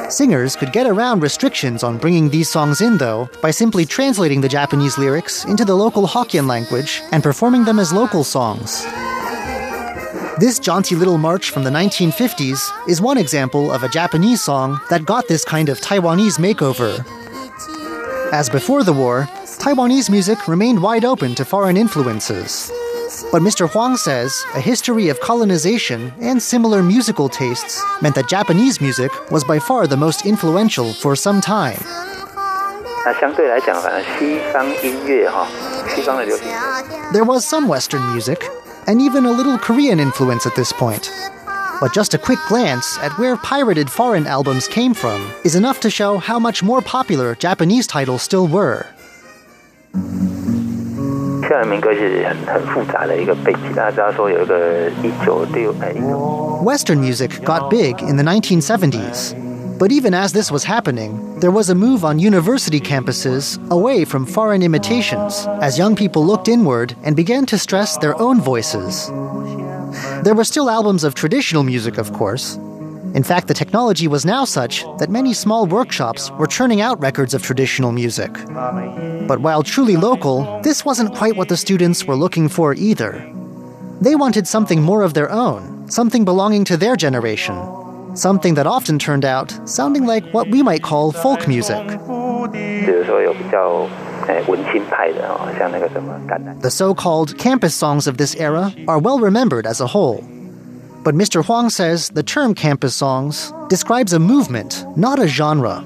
[0.09, 4.47] Singers could get around restrictions on bringing these songs in, though, by simply translating the
[4.47, 8.85] Japanese lyrics into the local Hokkien language and performing them as local songs.
[10.39, 15.03] This jaunty little march from the 1950s is one example of a Japanese song that
[15.03, 17.03] got this kind of Taiwanese makeover.
[18.32, 19.28] as before the war,
[19.60, 22.72] Taiwanese music remained wide open to foreign influences.
[23.30, 23.68] But Mr.
[23.68, 29.44] Huang says a history of colonization and similar musical tastes meant that Japanese music was
[29.44, 31.76] by far the most influential for some time.
[37.12, 38.48] There was some Western music,
[38.86, 41.10] and even a little Korean influence at this point
[41.81, 45.89] But just a quick glance at where pirated foreign albums came from is enough to
[45.89, 48.85] show how much more popular Japanese titles still were.
[51.47, 59.33] 校园民歌是很很复杂的一个背景，大家知道说有一个一九六哎一九 Western music got big in the 1970s.
[59.79, 64.25] But even as this was happening, there was a move on university campuses away from
[64.25, 69.11] foreign imitations as young people looked inward and began to stress their own voices.
[70.23, 72.57] There were still albums of traditional music, of course.
[73.13, 77.33] In fact, the technology was now such that many small workshops were churning out records
[77.33, 78.31] of traditional music.
[79.27, 83.25] But while truly local, this wasn't quite what the students were looking for either.
[84.01, 87.55] They wanted something more of their own, something belonging to their generation.
[88.13, 91.85] Something that often turned out sounding like what we might call folk music.
[92.47, 93.85] 比如说有比较
[96.60, 100.24] the so called campus songs of this era are well remembered as a whole.
[101.04, 101.44] But Mr.
[101.44, 105.84] Huang says the term campus songs describes a movement, not a genre.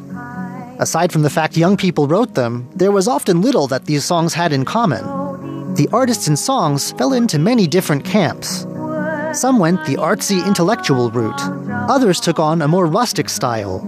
[0.79, 4.35] Aside from the fact young people wrote them, there was often little that these songs
[4.35, 5.75] had in common.
[5.75, 8.66] The artists and songs fell into many different camps.
[9.33, 11.40] Some went the artsy intellectual route,
[11.88, 13.81] others took on a more rustic style.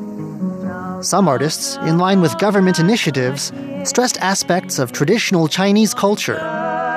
[1.02, 3.52] Some artists, in line with government initiatives,
[3.83, 6.39] stressed aspects of traditional Chinese culture,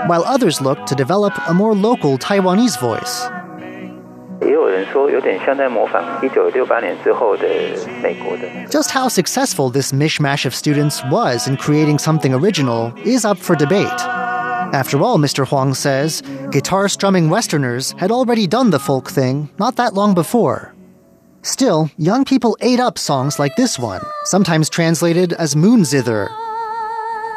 [0.07, 3.29] while others looked to develop a more local Taiwanese voice.
[4.43, 7.47] 也有人说有点像在模仿一九六八年之后的
[8.03, 8.47] 美国的。
[8.69, 13.57] Just how successful this mishmash of students was in creating something original is up for
[13.57, 13.87] debate.
[14.73, 15.47] After all, Mr.
[15.47, 20.75] Huang says, guitar strumming Westerners had already done the folk thing not that long before.
[21.43, 26.29] Still, young people ate up songs like this one, sometimes translated as moon zither.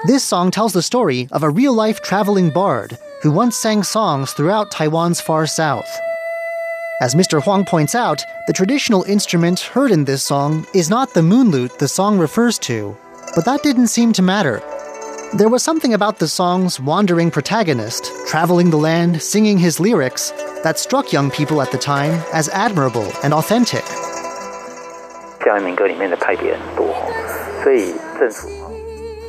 [0.05, 4.31] This song tells the story of a real life traveling bard who once sang songs
[4.31, 5.89] throughout Taiwan's far south.
[7.01, 7.41] As Mr.
[7.41, 11.79] Huang points out, the traditional instrument heard in this song is not the moon lute
[11.79, 12.95] the song refers to,
[13.35, 14.61] but that didn't seem to matter.
[15.33, 20.31] There was something about the song's wandering protagonist, traveling the land, singing his lyrics,
[20.63, 23.83] that struck young people at the time as admirable and authentic.
[25.45, 26.95] 校园民歌里面的派别很多，
[27.63, 28.49] 所以政府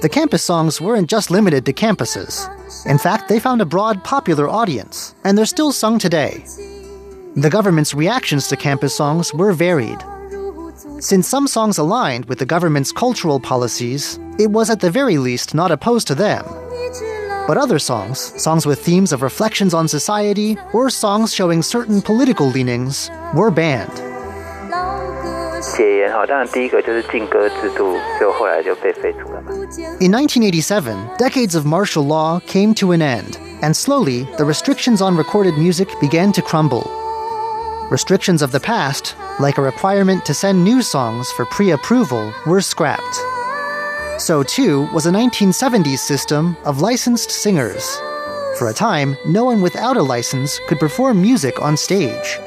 [0.06, 2.48] the campus songs weren't just limited to campuses.
[2.86, 6.46] In fact, they found a broad popular audience, and they're still sung today.
[7.36, 9.98] The government's reactions to campus songs were varied.
[11.00, 15.56] Since some songs aligned with the government's cultural policies, it was at the very least
[15.56, 16.46] not opposed to them.
[17.48, 22.46] But other songs, songs with themes of reflections on society, or songs showing certain political
[22.46, 24.15] leanings, were banned.
[25.77, 29.51] 戒严哈，当然第一个就是禁歌制度，就后来就被废除了嘛。
[30.01, 35.17] In 1987, decades of martial law came to an end, and slowly the restrictions on
[35.17, 36.85] recorded music began to crumble.
[37.91, 42.61] Restrictions of the past, like a requirement to send new songs for pre approval, were
[42.61, 43.21] scrapped.
[44.19, 47.99] So, too, was a 1970s system of licensed singers.
[48.59, 52.39] For a time, no one without a license could perform music on stage.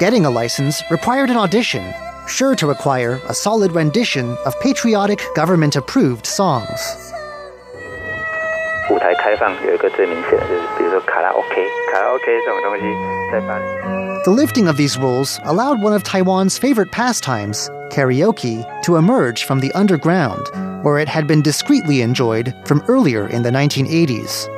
[0.00, 1.82] Getting a license required an audition,
[2.26, 6.98] sure to require a solid rendition of patriotic government approved songs.
[8.90, 12.82] 舞台开放有一个最明显的就是，比如说卡拉 OK，卡拉 OK 这种东西
[13.32, 13.64] 在巴黎。
[14.24, 19.60] The lifting of these rules allowed one of Taiwan's favorite pastimes, karaoke, to emerge from
[19.60, 20.48] the underground,
[20.84, 24.48] where it had been discreetly enjoyed from earlier in the 1980s.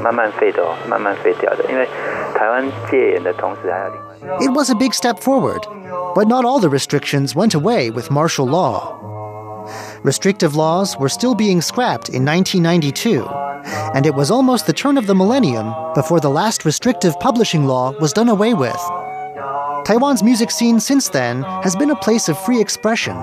[0.00, 1.86] 慢慢废的哦，慢慢废掉的，因为
[2.34, 4.09] 台湾戒严的同时还有另外一个。
[4.23, 5.65] It was a big step forward,
[6.13, 9.65] but not all the restrictions went away with martial law.
[10.03, 13.25] Restrictive laws were still being scrapped in 1992,
[13.95, 17.93] and it was almost the turn of the millennium before the last restrictive publishing law
[17.99, 18.79] was done away with.
[19.85, 23.17] Taiwan's music scene since then has been a place of free expression,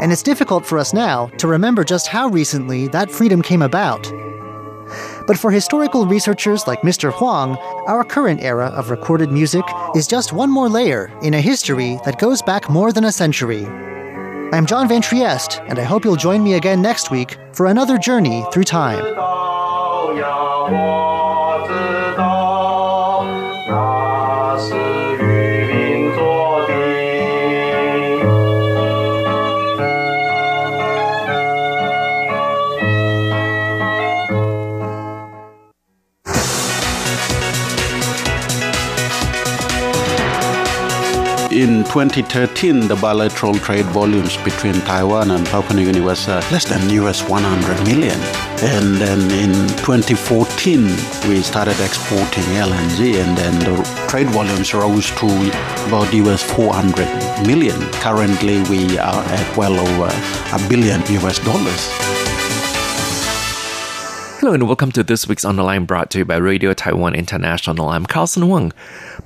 [0.00, 4.04] and it's difficult for us now to remember just how recently that freedom came about.
[5.30, 7.12] But for historical researchers like Mr.
[7.12, 9.62] Huang, our current era of recorded music
[9.94, 13.64] is just one more layer in a history that goes back more than a century.
[14.52, 17.96] I'm John Van Trieste, and I hope you'll join me again next week for another
[17.96, 18.98] journey through time.
[41.90, 46.88] 2013, the bilateral trade volumes between Taiwan and Papua New Guinea was uh, less than
[46.90, 48.16] US 100 million.
[48.62, 50.82] And then in 2014,
[51.28, 55.26] we started exporting LNG, and then the trade volumes rose to
[55.88, 57.80] about US 400 million.
[57.94, 60.10] Currently, we are at well over
[60.54, 62.19] a billion US dollars.
[64.40, 67.14] Hello and welcome to this week's On the Line brought to you by Radio Taiwan
[67.14, 67.90] International.
[67.90, 68.72] I'm Carlson Wang.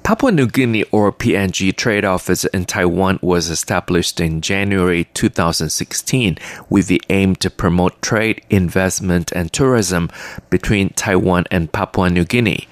[0.02, 6.36] Papua New Guinea or PNG Trade Office in Taiwan was established in January 2016
[6.68, 10.10] with the aim to promote trade, investment, and tourism
[10.50, 12.66] between Taiwan and Papua New Guinea.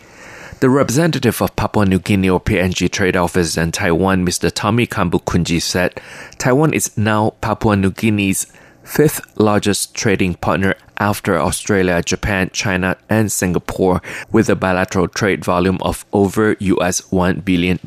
[0.59, 4.51] The representative of Papua New Guinea or PNG Trade Office in Taiwan, Mr.
[4.53, 6.01] Tommy Kambukunji, said
[6.39, 8.53] Taiwan is now Papua New Guinea's
[8.85, 15.79] fifth largest trading partner after Australia, Japan, China, and Singapore, with a bilateral trade volume
[15.83, 17.79] of over US $1 billion.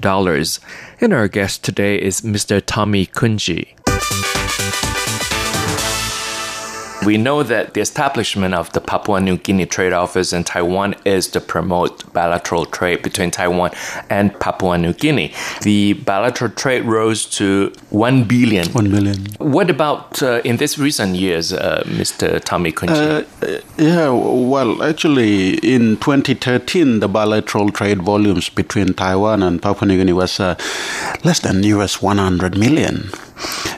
[1.02, 2.62] And our guest today is Mr.
[2.66, 3.85] Tommy Kunji.
[7.06, 11.28] We know that the establishment of the Papua New Guinea Trade Office in Taiwan is
[11.30, 13.72] to promote bilateral trade between Taiwan
[14.10, 15.32] and Papua New Guinea.
[15.62, 18.68] The bilateral trade rose to 1 billion.
[18.70, 19.18] 1 billion.
[19.38, 22.44] What about uh, in these recent years, uh, Mr.
[22.44, 23.26] Tommy Kunji?
[23.44, 29.98] Uh, yeah, well, actually, in 2013, the bilateral trade volumes between Taiwan and Papua New
[29.98, 30.56] Guinea was uh,
[31.24, 33.10] less than US 100 million.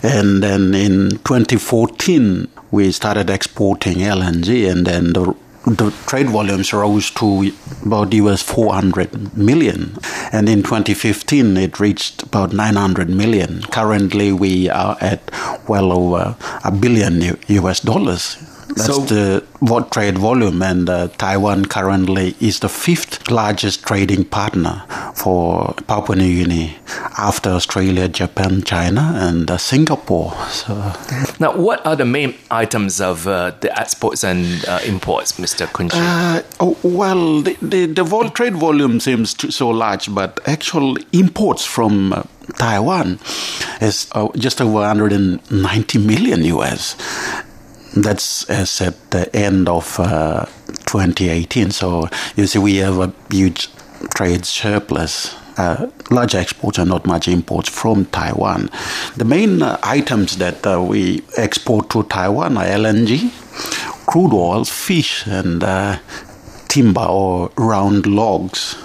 [0.03, 5.36] And then in 2014, we started exporting LNG, and then the
[5.68, 7.51] the trade volumes rose to
[7.86, 9.97] about US 400 million.
[10.32, 13.63] And in 2015, it reached about 900 million.
[13.63, 15.30] Currently, we are at
[15.68, 18.38] well over a billion US dollars.
[18.68, 24.26] That's So- the what trade volume, and uh, Taiwan currently is the fifth largest trading
[24.26, 24.84] partner
[25.15, 26.78] for Papua New Guinea
[27.18, 30.34] after Australia, Japan, China, and uh, Singapore.
[30.51, 30.76] So.
[31.39, 35.65] now, what are the main items of uh, the exports and uh, imports, Mr.
[35.65, 35.93] Kunji?
[35.95, 40.97] Uh, oh, well, the, the, the vol- trade volume seems to, so large, but actual
[41.13, 42.22] imports from uh,
[42.59, 43.20] Taiwan
[43.82, 46.95] is uh, just over 190 million US.
[48.03, 50.45] That's as at the end of uh,
[50.85, 51.71] 2018.
[51.71, 53.69] So you see, we have a huge
[54.13, 55.35] trade surplus.
[55.57, 58.69] Uh, large exports and not much imports from Taiwan.
[59.15, 63.31] The main uh, items that uh, we export to Taiwan are LNG,
[64.05, 65.97] crude oil, fish, and uh,
[66.67, 68.75] timber or round logs.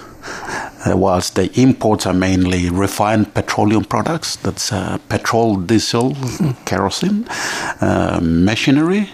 [0.84, 6.16] Uh, whilst the imports are mainly refined petroleum products, that's uh, petrol, diesel,
[6.64, 7.24] kerosene,
[7.80, 9.08] uh, machinery,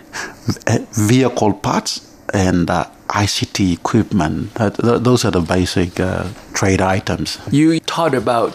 [0.93, 4.55] vehicle parts, and uh, ICT equipment.
[4.55, 7.39] Th- those are the basic uh, trade items.
[7.51, 8.55] You talked about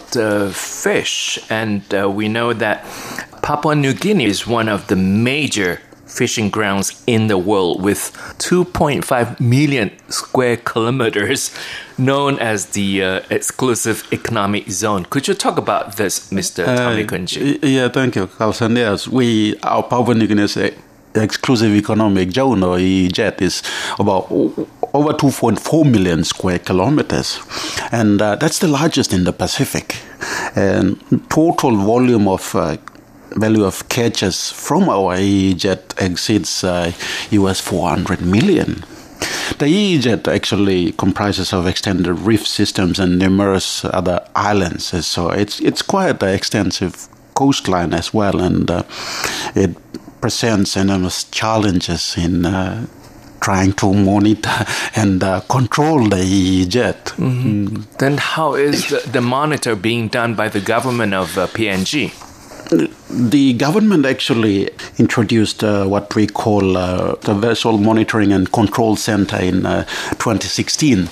[0.52, 1.82] fish, and
[2.16, 2.84] we know that
[3.42, 5.80] Papua New Guinea is one of the major
[6.14, 11.50] fishing grounds in the world with 2.5 million square kilometers,
[11.98, 15.04] known as the uh, exclusive economic zone.
[15.06, 16.64] Could you talk about this, Mr.
[16.64, 17.58] Tommy Kunji?
[17.62, 18.76] Yeah, thank you, Carlson.
[18.76, 20.56] Yes, we our Papua New Guinea's
[21.14, 23.62] exclusive economic zone or EEZ is
[23.98, 24.30] about
[24.92, 27.38] over 2.4 million square kilometers,
[27.92, 29.96] and uh, that's the largest in the Pacific.
[30.56, 30.98] And
[31.28, 32.76] total volume of uh,
[33.36, 36.92] value of catches from our EEZ exceeds uh,
[37.30, 38.84] US 400 million.
[39.58, 45.82] The EEZ actually comprises of extended reef systems and numerous other islands, so it's it's
[45.82, 48.82] quite an extensive coastline as well, and uh,
[49.54, 49.76] it
[50.20, 52.86] presents enormous challenges in uh,
[53.40, 54.66] trying to monitor
[54.96, 56.94] and uh, control the EEZ.
[57.16, 57.98] Mm.
[57.98, 62.12] Then, how is the, the monitor being done by the government of uh, PNG?
[63.10, 69.36] The government actually introduced uh, what we call uh, the Vessel Monitoring and Control Center
[69.36, 69.84] in uh,
[70.18, 71.00] 2016.
[71.00, 71.08] Uh,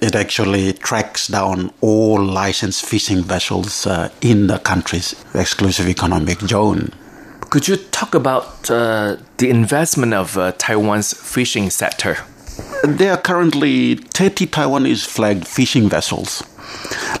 [0.00, 6.92] It actually tracks down all licensed fishing vessels uh, in the country's exclusive economic zone.
[7.50, 12.18] Could you talk about uh, the investment of uh, Taiwan's fishing sector?
[12.84, 16.42] There are currently 30 Taiwanese flagged fishing vessels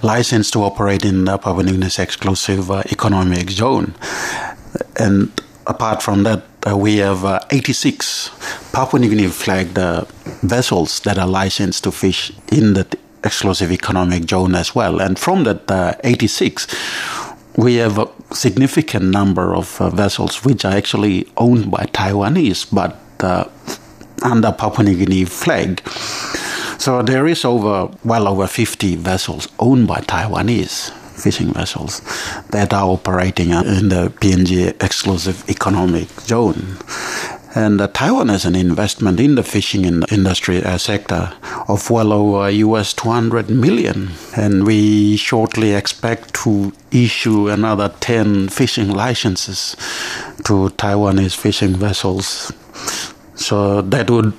[0.02, 3.94] licensed to operate in the Papua New Guinea's exclusive uh, economic zone.
[4.96, 5.30] And
[5.66, 8.30] apart from that, uh, we have uh, 86
[8.72, 9.78] Papua New Guinea flagged
[10.42, 12.86] vessels that are licensed to fish in the
[13.24, 15.00] exclusive economic zone as well.
[15.00, 16.66] And from that uh, 86,
[17.56, 22.96] we have a significant number of uh, vessels which are actually owned by Taiwanese, but
[23.20, 23.44] uh,
[24.22, 25.80] under Papua New Guinea flag.
[26.78, 32.00] So there is over well over 50 vessels owned by Taiwanese fishing vessels
[32.50, 36.78] that are operating in the PNG exclusive economic zone.
[37.56, 41.32] And uh, Taiwan has an investment in the fishing in industry uh, sector
[41.66, 44.10] of well over US 200 million.
[44.36, 49.74] And we shortly expect to issue another 10 fishing licenses
[50.44, 52.52] to Taiwanese fishing vessels.
[53.34, 54.32] So that would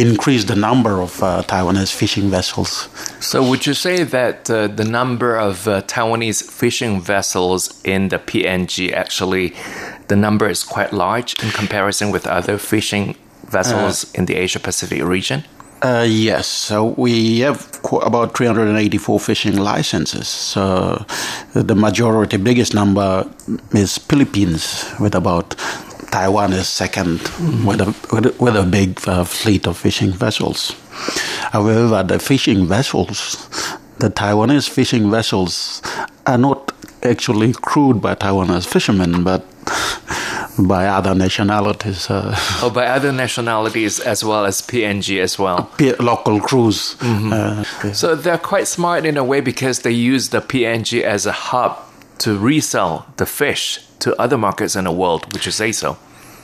[0.00, 2.88] increase the number of uh, Taiwanese fishing vessels.
[3.20, 8.18] So, would you say that uh, the number of uh, Taiwanese fishing vessels in the
[8.18, 9.54] PNG actually,
[10.08, 13.14] the number is quite large in comparison with other fishing
[13.46, 15.44] vessels in the Asia Pacific region?
[15.82, 20.28] Uh, yes, so we have qu- about 384 fishing licenses.
[20.28, 21.04] So
[21.54, 23.26] the majority, biggest number
[23.72, 25.54] is Philippines, with about
[26.10, 30.72] Taiwan is 2nd with, a, with, a, with a big uh, fleet of fishing vessels.
[31.52, 33.46] However, the fishing vessels,
[33.98, 35.82] the Taiwanese fishing vessels,
[36.26, 39.46] are not actually crewed by Taiwanese fishermen, but
[40.58, 45.70] by other nationalities, uh, Oh, by other nationalities as well as PNG as well.
[45.78, 46.96] pe- local crews.
[46.98, 47.32] Mm-hmm.
[47.32, 51.32] Uh, So they're quite smart in a way because they use the PNG as a
[51.32, 51.78] hub
[52.20, 55.32] to resell the fish to other markets in the world.
[55.32, 55.98] Would you say so?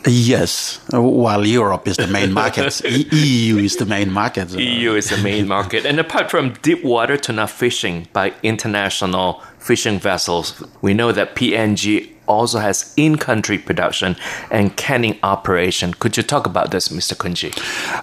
[0.07, 2.81] yes, while Europe is the main market,
[3.13, 4.51] EU is the main market.
[4.51, 5.85] EU is the main market.
[5.85, 12.13] And apart from deep water tuna fishing by international fishing vessels, we know that PNG
[12.27, 14.17] also has in-country production
[14.51, 15.95] and canning operation.
[15.95, 17.17] Could you talk about this, Mr.
[17.17, 17.53] Kunji?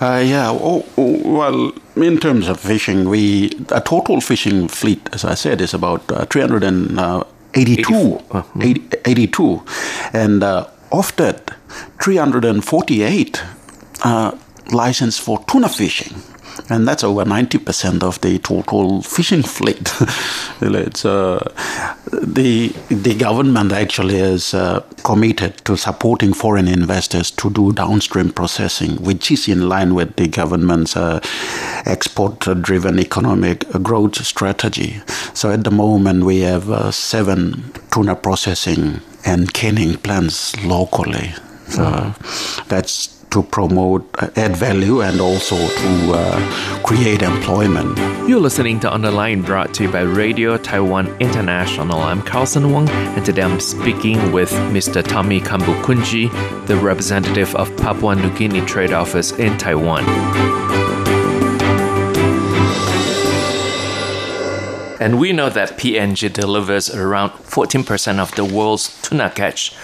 [0.02, 5.26] Uh, yeah, oh, oh, well, in terms of fishing, we a total fishing fleet, as
[5.26, 6.84] I said, is about uh, 382.
[6.96, 7.84] 84, uh, 80
[9.06, 9.64] 82.
[10.14, 11.52] And uh, of that,
[12.02, 13.44] 348
[14.04, 14.38] uh,
[14.72, 16.14] licensed for tuna fishing.
[16.70, 19.94] And that's over 90% of the total fishing fleet.
[20.62, 21.52] it's, uh,
[22.12, 28.98] the, the government actually is uh, committed to supporting foreign investors to do downstream processing,
[28.98, 31.20] which is in line with the government's uh,
[31.86, 35.02] export driven economic growth strategy.
[35.34, 41.34] So at the moment, we have uh, seven tuna processing and canning plants locally.
[41.68, 42.14] So
[42.68, 47.98] that's to promote, uh, add value, and also to uh, create employment.
[48.30, 52.00] You're listening to On the Line brought to you by Radio Taiwan International.
[52.00, 55.04] I'm Carlson Wang, and today I'm speaking with Mr.
[55.04, 56.30] Tommy Kambukunji,
[56.68, 60.04] the representative of Papua New Guinea Trade Office in Taiwan.
[65.04, 69.76] And we know that PNG delivers around 14% of the world's tuna catch.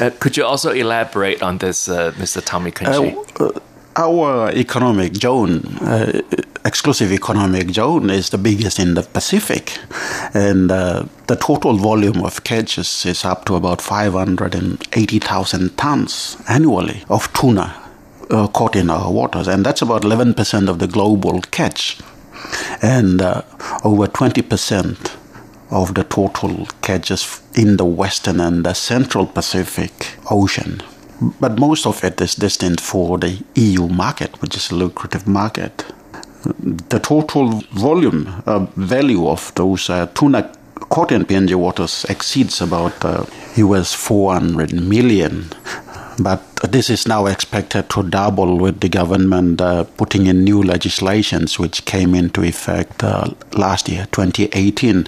[0.00, 2.40] Uh, could you also elaborate on this, uh, Mr.
[2.44, 3.16] Tommy Kunji?
[3.40, 3.58] Uh,
[3.96, 6.22] our economic zone, uh,
[6.64, 9.76] exclusive economic zone, is the biggest in the Pacific,
[10.32, 17.32] and uh, the total volume of catches is up to about 580,000 tons annually of
[17.32, 17.74] tuna
[18.30, 21.98] uh, caught in our waters, and that's about 11% of the global catch,
[22.82, 23.42] and uh,
[23.84, 25.16] over 20%
[25.70, 30.82] of the total catches in the western and the central Pacific Ocean
[31.40, 35.84] but most of it is destined for the EU market, which is a lucrative market.
[36.88, 40.52] The total volume uh, value of those uh, tuna
[40.88, 43.24] caught in PNG waters exceeds about uh,
[43.56, 45.50] US 400 million.
[46.20, 51.58] But this is now expected to double with the government uh, putting in new legislations,
[51.58, 55.06] which came into effect uh, last year, 2018,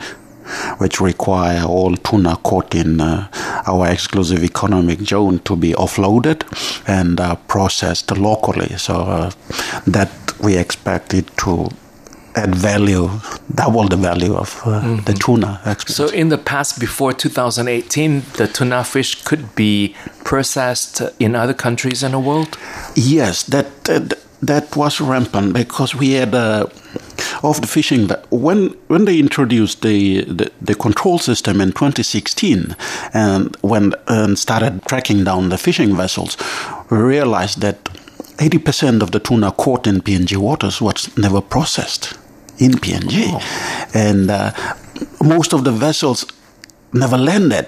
[0.78, 3.28] which require all tuna caught in uh,
[3.66, 6.44] our exclusive economic zone to be offloaded
[6.86, 8.68] and uh, processed locally.
[8.76, 9.30] So uh,
[9.88, 10.10] that
[10.40, 11.70] we expect it to
[12.34, 13.10] add value,
[13.54, 15.96] double the value of uh, the tuna export.
[15.96, 22.02] So, in the past, before 2018, the tuna fish could be processed in other countries
[22.02, 22.56] in the world?
[22.94, 26.66] Yes, that that, that was rampant because we had uh,
[27.42, 32.76] of the fishing when when they introduced the, the, the control system in 2016
[33.12, 36.36] and when and started tracking down the fishing vessels,
[36.90, 37.84] we realized that
[38.38, 42.14] 80% of the tuna caught in PNG waters was never processed
[42.60, 43.40] in PNG,
[43.94, 44.52] and uh,
[45.22, 46.26] most of the vessels
[46.92, 47.66] never landed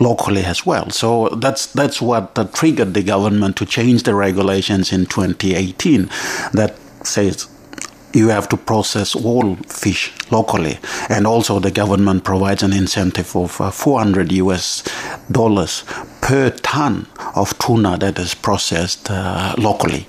[0.00, 0.90] locally as well.
[0.90, 6.08] So that's that's what uh, triggered the government to change the regulations in 2018
[6.52, 7.48] that says
[8.14, 10.78] you have to process all fish locally.
[11.08, 14.82] And also the government provides an incentive of uh, 400 US
[15.30, 15.84] dollars
[16.22, 20.06] per ton of tuna that is processed uh, locally.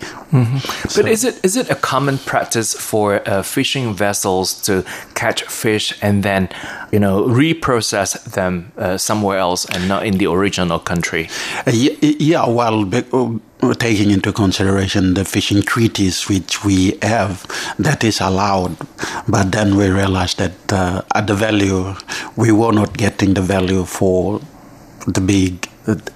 [0.95, 4.84] But is it is it a common practice for uh, fishing vessels to
[5.14, 6.49] catch fish and then,
[6.91, 11.30] you know, reprocess them uh, somewhere else and not in the original country?
[11.68, 16.97] Uh, y- y- yeah, well, be- uh, taking into consideration the fishing treaties which we
[17.01, 17.45] have,
[17.80, 18.76] that is allowed.
[19.28, 21.93] But then we realized that uh, at the value,
[22.36, 24.41] we were not getting the value for
[25.07, 25.70] the big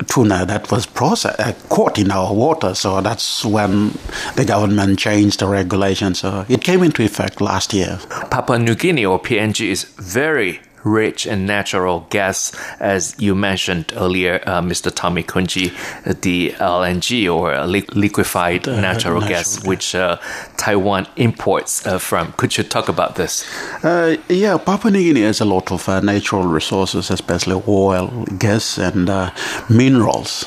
[0.07, 2.73] tuna that was processed, uh, caught in our water.
[2.73, 3.97] So that's when
[4.35, 6.19] the government changed the regulations.
[6.19, 7.99] So it came into effect last year.
[8.31, 14.41] Papua New Guinea or PNG is very rich in natural gas, as you mentioned earlier,
[14.45, 14.93] uh, Mr.
[14.93, 15.71] Tommy Kunji,
[16.05, 19.67] uh, the LNG or li- liquefied natural, natural gas, gas.
[19.67, 20.17] which uh,
[20.57, 22.31] Taiwan imports uh, from.
[22.33, 23.45] Could you talk about this?
[23.83, 28.77] Uh, yeah, Papua New Guinea has a lot of uh, natural resources, especially oil, gas,
[28.77, 29.31] and uh,
[29.69, 30.45] minerals.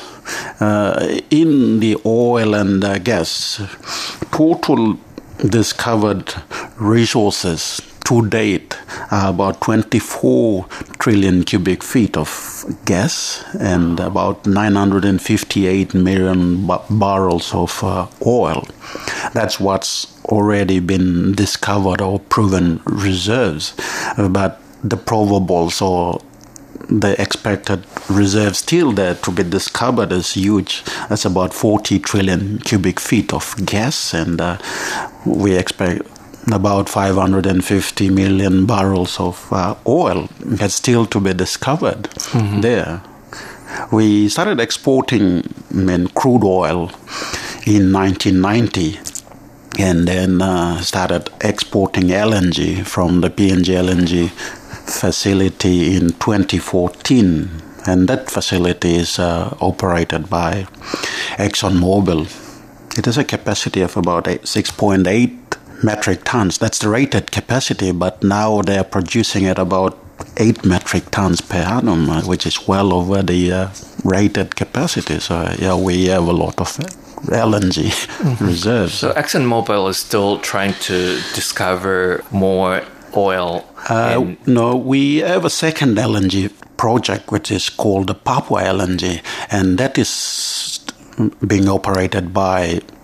[0.59, 3.59] Uh, in the oil and uh, gas,
[4.31, 4.97] total
[5.49, 6.33] discovered
[6.77, 8.77] resources to date
[9.11, 10.65] uh, about 24
[10.99, 18.67] trillion cubic feet of gas and about 958 million ba- barrels of uh, oil.
[19.33, 23.73] That's what's already been discovered or proven reserves.
[24.17, 26.21] But the probables or
[26.89, 30.83] the expected reserve still there to be discovered is huge.
[31.09, 34.57] That's about 40 trillion cubic feet of gas, and uh,
[35.25, 36.01] we expect
[36.51, 42.09] about 550 million barrels of uh, oil that's still to be discovered
[42.61, 43.01] there.
[43.91, 46.91] We started exporting I mean, crude oil
[47.65, 48.99] in 1990
[49.79, 54.29] and then uh, started exporting LNG from the PNG LNG
[54.89, 57.49] facility in 2014.
[57.87, 60.67] And that facility is uh, operated by
[61.37, 62.27] ExxonMobil.
[62.97, 65.37] It has a capacity of about eight- 6.8
[65.83, 66.57] metric tons.
[66.57, 69.97] That's the rated capacity, but now they're producing at about
[70.37, 73.69] 8 metric tons per annum, uh, which is well over the uh,
[74.03, 75.19] rated capacity.
[75.19, 76.77] So, yeah, we have a lot of
[77.27, 78.93] LNG reserves.
[78.95, 82.83] So ExxonMobil is still trying to discover more
[83.15, 83.65] oil.
[83.89, 89.21] Uh, no, we have a second LNG project which is called the Papua LNG,
[89.51, 90.79] and that is
[91.45, 93.00] being operated by uh,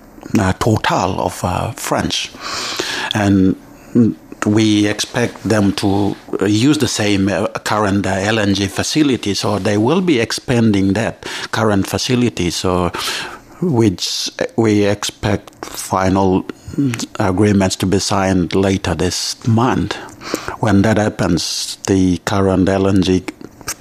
[0.60, 2.32] Total of uh, French,
[3.14, 3.56] and
[4.46, 9.78] we expect them to uh, use the same uh, current uh, LNG facility, so they
[9.78, 12.50] will be expanding that current facility.
[12.50, 12.90] So,
[13.62, 16.46] which we expect final
[17.20, 19.96] agreements to be signed later this month.
[20.62, 23.28] When that happens, the current LNG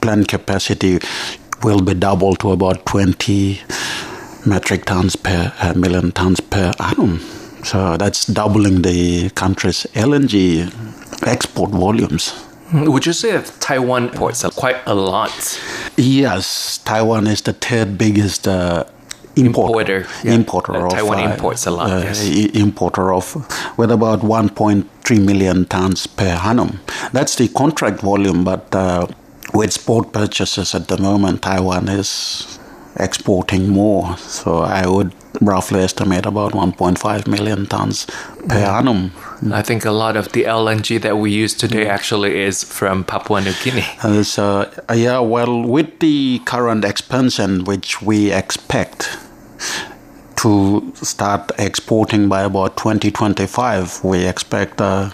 [0.00, 0.98] plant capacity
[1.62, 3.60] will be doubled to about 20
[4.46, 7.20] metric tons per uh, million tons per annum.
[7.64, 10.70] So that's doubling the country's LNG
[11.26, 12.32] export volumes.
[12.72, 15.60] Would you say that Taiwan imports quite a lot?
[15.96, 18.84] Yes, Taiwan is the third biggest uh,
[19.36, 19.96] importer.
[19.96, 20.34] Importer, yeah.
[20.34, 22.24] Importer Uh, of Taiwan imports a lot, uh, yes.
[22.54, 23.36] importer of
[23.78, 26.80] with about 1.3 million tons per annum.
[27.12, 29.06] That's the contract volume, but uh,
[29.54, 32.58] with spot purchases at the moment, Taiwan is
[32.98, 34.16] exporting more.
[34.18, 38.06] So I would roughly estimate about 1.5 million tons
[38.48, 39.12] per annum.
[39.52, 43.42] I think a lot of the LNG that we use today actually is from Papua
[43.42, 43.86] New Guinea.
[44.02, 49.18] Uh, so, uh, yeah, well, with the current expansion, which we expect
[50.36, 55.10] to start exporting by about 2025, we expect uh,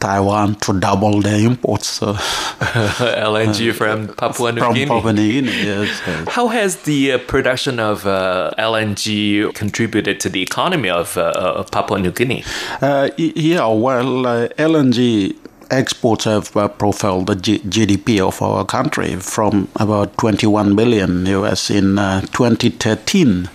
[0.00, 4.86] Taiwan to double their imports so, LNG from Papua New from Guinea.
[4.86, 5.50] Papua New Guinea.
[5.50, 6.28] Yes, yes.
[6.28, 11.70] How has the uh, production of uh, LNG contributed to the economy of, uh, of
[11.70, 12.44] Papua New Guinea?
[12.80, 15.36] Uh, yeah, well, uh, LNG
[15.70, 21.70] exports have uh, propelled the G- GDP of our country from about 21 billion US
[21.70, 23.48] in uh, 2013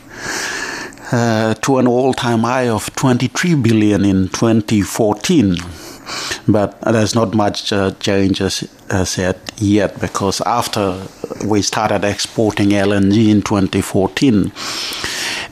[1.14, 5.56] uh, to an all-time high of 23 billion in 2014.
[6.48, 9.18] But there's not much uh, change as, as
[9.60, 11.06] yet, because after
[11.46, 14.52] we started exporting LNG in 2014,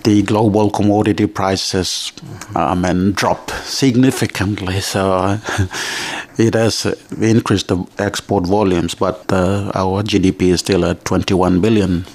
[0.03, 2.11] the global commodity prices
[2.55, 4.81] I mean, dropped significantly.
[4.91, 5.39] So
[6.37, 6.85] it has
[7.21, 12.05] increased the export volumes, but uh, our GDP is still at 21 billion.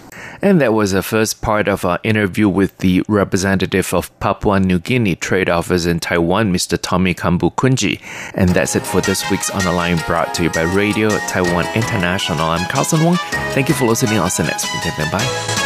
[0.43, 4.79] And that was the first part of our interview with the representative of Papua New
[4.79, 6.79] Guinea Trade Office in Taiwan, Mr.
[6.81, 8.01] Tommy Kambu Kunji.
[8.35, 11.67] And that's it for this week's On the Line brought to you by Radio Taiwan
[11.75, 12.47] International.
[12.47, 13.17] I'm Carlson Wang.
[13.53, 14.19] Thank you for listening.
[14.19, 15.11] I'll see you next week.
[15.11, 15.66] Bye.